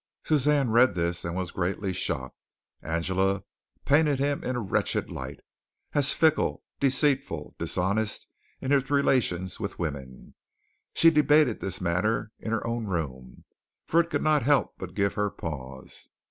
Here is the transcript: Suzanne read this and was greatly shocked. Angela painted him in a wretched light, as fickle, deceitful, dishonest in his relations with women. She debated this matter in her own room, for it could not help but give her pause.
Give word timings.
Suzanne 0.23 0.71
read 0.71 0.95
this 0.95 1.23
and 1.23 1.35
was 1.35 1.51
greatly 1.51 1.93
shocked. 1.93 2.39
Angela 2.81 3.43
painted 3.85 4.17
him 4.17 4.43
in 4.43 4.55
a 4.55 4.59
wretched 4.59 5.11
light, 5.11 5.41
as 5.93 6.11
fickle, 6.11 6.63
deceitful, 6.79 7.53
dishonest 7.59 8.25
in 8.61 8.71
his 8.71 8.89
relations 8.89 9.59
with 9.59 9.77
women. 9.77 10.33
She 10.95 11.11
debated 11.11 11.59
this 11.59 11.79
matter 11.79 12.31
in 12.39 12.51
her 12.51 12.65
own 12.65 12.87
room, 12.87 13.43
for 13.85 13.99
it 13.99 14.09
could 14.09 14.23
not 14.23 14.41
help 14.41 14.73
but 14.79 14.95
give 14.95 15.13
her 15.13 15.29
pause. 15.29 16.09